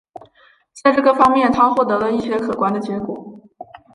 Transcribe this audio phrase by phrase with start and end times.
[0.81, 3.39] 在这个方面他获得了一些可观的结果。